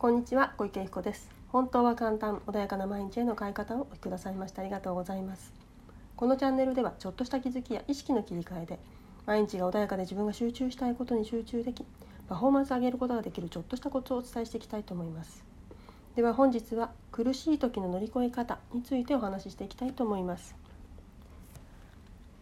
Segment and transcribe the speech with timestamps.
[0.00, 1.28] こんにちは小池彦です。
[1.48, 5.52] 本当は簡単穏やかな毎日への変え方をお聞きくださいましてありがとうございます。
[6.16, 8.78] このチャンネルではちょっとした気づきや意識の切り替えで
[9.26, 11.84] 毎日が穏やかで自分が集中したいことに集中でき
[12.30, 15.44] パフォーマンスを上げることができるちょっとしたコツをお伝えしていきたいと思います。
[16.16, 20.56] では本日は苦しい時の乗り越え方についてお話ししていきたいと思います。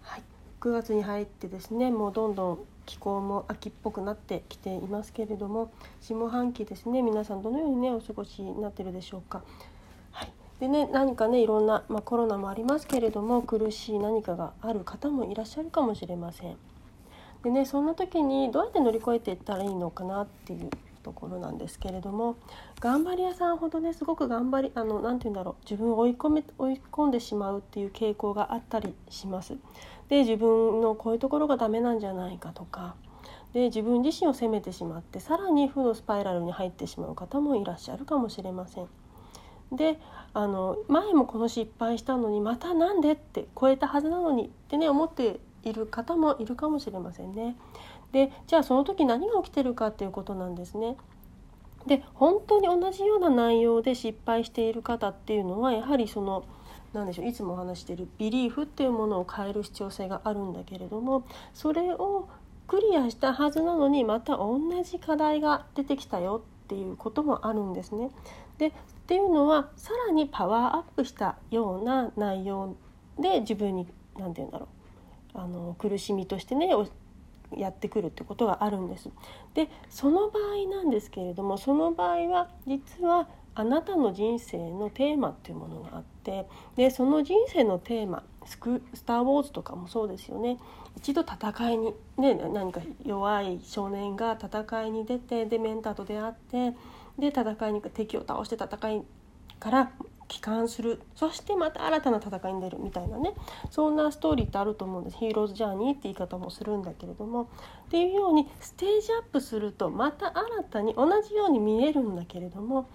[0.00, 0.22] はい、
[0.58, 5.70] 9月に入ってですねもうどんどん気候も秋っぽくなってきていますけれども
[6.00, 9.42] 下半期ですね皆さんどのようにねお過ごしになってるでしょうか。
[10.10, 16.56] はい、でね何かねいろんな、まあ、コロナもありますけれども苦しい何かがある方もいらっしゃるかもしれません。
[17.42, 20.70] でねそんな時にどうやって乗り越えていったらいいのかなっていう
[21.02, 22.36] ところなんですけれども
[22.80, 29.56] 頑張り屋さんほどねすごく頑張りあのなて言うんだろう自分を追い込め追い込んでしまうっていう傾向があったりします。
[30.08, 32.94] で自分のこういうところがダメなんじゃないかとか
[33.52, 38.88] で自分自身を責めてしまってさらに負のスパイラルに入ってしまう方もいらっしゃるかもしれません。
[39.72, 39.98] で
[40.34, 47.56] あの前もこの失敗したのにまた何でって超えたはずなのにってね思っている方もいるかもしれませんね。
[48.12, 50.96] でじゃあその時何が起きてるかっていうことなんですね。
[51.86, 56.44] で本当に同じような内容で失敗している方っていうのはやはりその
[56.92, 61.24] 何でしょういつもお話しているビリーフっていうものを変える必要性があるんだけれども
[61.54, 62.28] それを
[62.68, 68.10] クリアしたはずなのにまた同じ課題が出てきたよっていうこともあるんですね。
[68.58, 68.72] でっ
[69.06, 72.76] ていうのはさらにパワーアップしたような内容
[73.18, 74.81] で自分に何て言うんだろう
[75.34, 76.70] あの苦しみとしてね
[77.56, 79.10] やってくるってことがあるんです。
[79.54, 90.58] でその場合なんですけれどもその場合は実はあなたの人生のテーマっていうものがあってでその人生のテーマスク「スター・ウォーズ」とかもそうですよね
[90.96, 96.74] 一度戦いに、ね、何か弱い少年が戦いに出てでメンターと出会って
[97.18, 99.02] で戦いに敵を倒して戦い
[99.60, 99.92] から
[100.32, 101.02] 帰還する。
[101.14, 103.34] そしてまた新たな戦いに出るみたいなね。
[103.70, 105.18] そんなストーリーってあると思うんです。
[105.18, 107.42] ヒーローズジャーニーって言い方もするんだけれども。
[107.42, 107.46] っ
[107.90, 112.88] ていうようにステージアップするとまた新たに同じように見えるんだけれども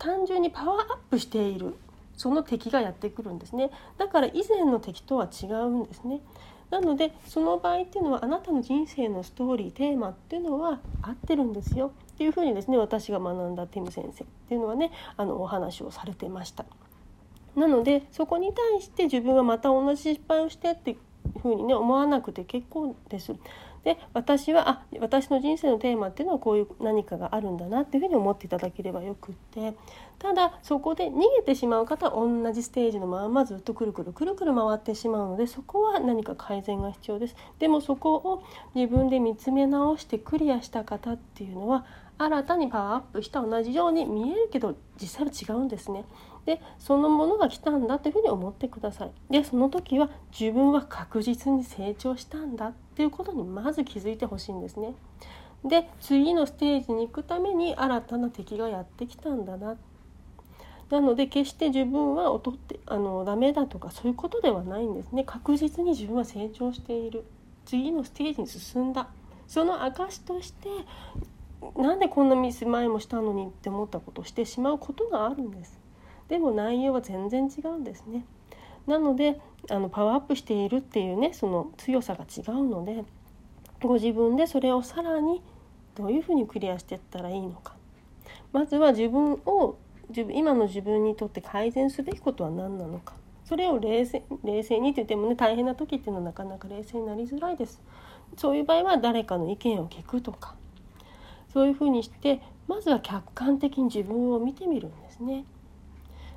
[0.00, 1.76] 単純にパワーアップしている。
[2.16, 3.70] その敵がやってくるんですね。
[3.96, 6.20] だから以前の敵とは違うんですね。
[6.72, 11.92] なのでその場合っていうのはあなたの人生のストーリーテーマっていうのは合ってるんですよ。
[12.14, 16.64] っていうふうにですね私が学んだティム先生っていうのはねあのお話をされてました。
[17.56, 20.94] なのでそこに対して自分はまた同じ失敗をしてってい
[21.36, 23.34] うふうにね思わなくて結構です。
[23.84, 29.74] で私はあ私の人生のテーマっていうのはこういう何かがあるんだなっていうふうに思っていただければよくって
[30.18, 38.42] ただそこで逃げてしまう方は同じステージのままずっとくるくるくるくる回ってしまうのでそこは何か改善が必要ですでもそこを
[38.74, 41.84] 自分で見つめ直してクリアした方っていうのは
[42.18, 46.04] 新たにパワーアップした同じように見えるけど実際は違うんですね。
[46.46, 49.10] でそのものが来たんだというふうに思ってください。
[49.30, 54.94] でその時は自分は確実に成長したんだっていうことにまず気づいてほしいんですね。
[55.64, 59.76] で次のステージに行くために新たな敵がやってきたんだな。
[60.90, 65.24] なので決して自分は劣ってあのダメだとかそういうことではないんですね。
[65.24, 67.24] 確実に自分は成長している。
[67.64, 69.08] 次のステージに進んだ。
[69.46, 70.68] その証として
[71.76, 75.78] なんでこんなミス前もしたのにって思ったことをしてしまうことがあるんです
[76.32, 78.24] でも内容は全然違うんですね。
[78.86, 79.38] なので
[79.68, 83.04] あのパワーアップしているっていうねその強さが違うので
[83.82, 85.42] ご自分でそれをさらに
[85.94, 87.74] どういうふうにクリアしていったらいいのか。
[88.50, 89.76] まずは自分を
[90.08, 93.12] 自分今の自分にとって改善すべきことは何なのか。
[93.44, 97.78] それを冷静冷静にって言ってもね大変な時っていうのはなかなか冷静になりづらいです。
[98.38, 100.54] そういう場合は誰かの意見を聞くとか。
[101.52, 105.44] そういうふうにしてまずは客観的に自分を見てみるんですね。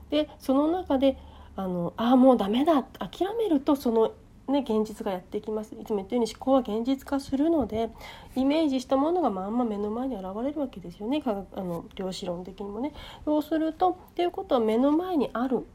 [0.09, 1.17] でその中で
[1.55, 4.11] あのあもうダメだ諦めるとその
[4.47, 5.73] ね、現実がやってきます。
[5.73, 7.89] いつも言ったように思考は現実化するので
[8.35, 11.21] イメージしたものがまんま目の前に現れるわけですよね。
[11.21, 12.93] 科学あの量子論的にもね。
[13.25, 15.65] そうするとっていうことは目の前にある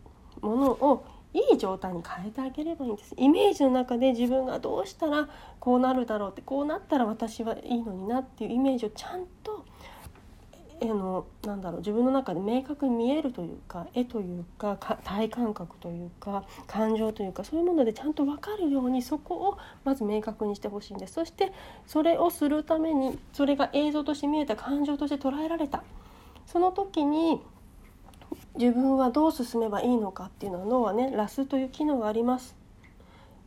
[0.41, 3.15] ものをいい状態に変えてあげればいいんです。
[3.17, 5.29] イメージの中で自分がどうしたら
[5.59, 9.60] こうなるだろうってこうなったら私はいいのになっていうイメージをちゃんと
[10.83, 21.15] あのなんだろう自分の中で明確に見えるというか絵というか体感覚というか感情というかそういうものでちゃんと分かるようにそこをまず明確にしてほしいんです。
[21.15, 21.53] そして
[21.87, 25.83] それをするためにそれが映像として見えた感情として捉えられた。
[26.47, 27.41] その時に
[28.57, 32.57] 自分はどう進めばいいのかっていうのは脳はねラスという機能があります。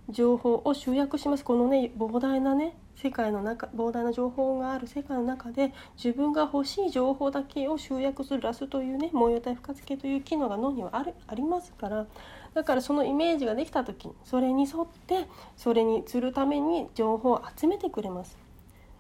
[0.10, 1.44] 情報を集約します。
[1.44, 12.06] このね膨大なね世界の中膨大な情報がある世界の中で自分が欲しい情報だけを集約するラスというね模様体付加付けという機能が脳にはあるありますから
[12.54, 18.38] だからそのイメージができた時にそれに沿ってそれにするために情報を集めてくれます。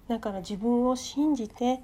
[0.07, 1.79] だから自分を信じて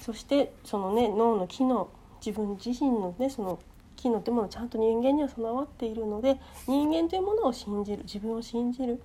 [0.00, 1.88] そしてそのね脳の機能
[2.24, 3.60] 自分自身のねその
[3.96, 9.00] 機能というものちゃんと人間には備わっているので人間というものを信じる自分を信じる。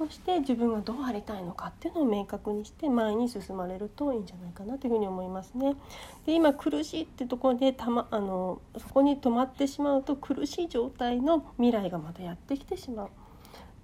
[0.00, 5.76] そして自分がどうありたいのかっていうのを明確にして前に進まれるといいんじゃないかなというふうに思いますね。
[6.24, 13.08] で今苦しいってところでた、ま、あのそこに止まってしまうと苦しい状態の未来がまたやってきてしまう。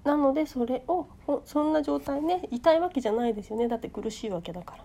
[0.05, 1.07] なのでそれを
[1.45, 4.85] そんな状態ね痛いわけじゃないですよねだって苦しいわけだから。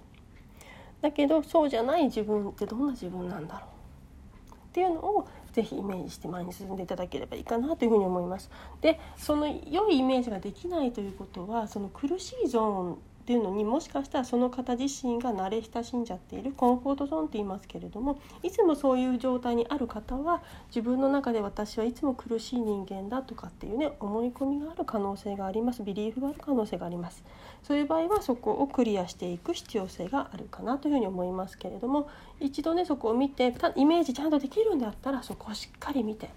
[0.99, 8.49] だけどそうじゃない自分ってどんな自分なんだろうっていうのをぜひイメージして前に進んでいただければいいかなというふうに思います。
[8.81, 12.97] でその良いイメージができないということはその苦しいゾーン
[13.31, 25.81] っていうのにもしかしたらその方自身が慣れ親しんじゃっているコンフォートゾーンって言いますけれどもいつもそういう状態にある方は自分の中で私はいつも苦しい人間だとかっていうね思い込みがある可能性があります。
[25.81, 27.23] ビリーフがある可能性があります。
[27.63, 32.09] そういう場合はそこをクリアしていく必要性があるかなというふうに思いますけれども
[32.41, 36.29] 一度ねそこを見てイメージちゃんとできるんであったらそこをしっかり見て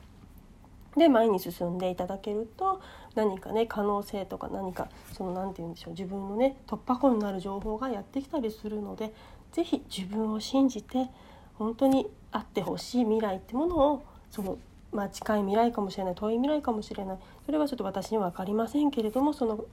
[0.96, 2.81] で前に進んでいただけると
[3.14, 9.12] 何かね可能性とか何かその何て言うんでしょう自分のね突破口になる情報がやってきたりするので
[9.52, 11.08] 是非自分を信じて
[11.55, 14.58] 本当にあってほしい未来ってものをその
[14.94, 19.64] まあ、近い未来かもしれない遠い未来かもしれないそれはちょっと私には分かりませんけれどもその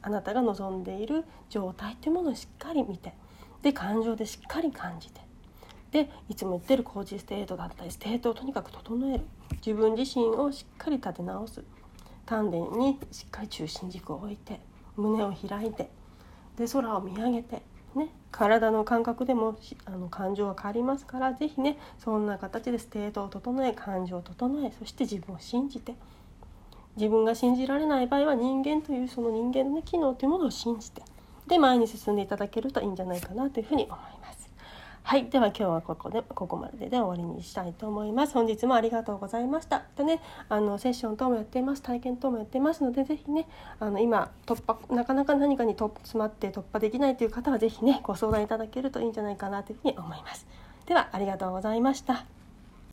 [0.00, 3.12] あなたが望んでいる状態っていうものをしっかり見て
[3.60, 5.20] で感情でしっかり感じて
[5.90, 9.24] でいつも言ってる coach state だったり state をとにかく整える。
[9.56, 11.62] 自分自身をしっかり立て直す
[12.26, 14.60] 丹田にしっかり中心軸を置いて
[14.96, 15.90] 胸を開いて
[16.56, 17.62] で空を見上げて、
[17.94, 25.94] ね、体の感覚でもあの感情は変わりますから是非ねそんな形で state を整え感情を整えそして自分を信じて
[26.96, 31.02] 自分が信じられない場合は人間というその人間の、ね、機能というものを信じて
[31.46, 34.41] で前に進んでいただけるといいんじゃないかなというふうに思います。
[35.04, 38.34] はい、では今日はここでここまでで終わりにしたいと思います。
[38.34, 39.82] 本日もありがとうございました。
[39.96, 43.46] でね、あのセッション等もやっています、体験等もやってますので、ぜひね、
[43.78, 50.46] あの今突破なかなか何かにと詰まって突破できないという方はぜひねご相談いただけるといいんじゃないかなというふうに思います。
[50.86, 52.24] ではありがとうございました。